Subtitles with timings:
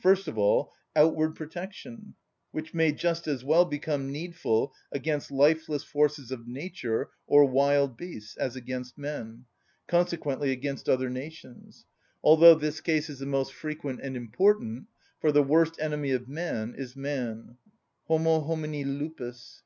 [0.00, 2.16] First of all, outward protection,
[2.50, 8.36] which may just as well become needful against lifeless forces of nature or wild beasts
[8.36, 9.44] as against men,
[9.86, 11.86] consequently against other nations;
[12.20, 14.88] although this case is the most frequent and important,
[15.20, 17.56] for the worst enemy of man is man:
[18.08, 19.62] homo homini lupus.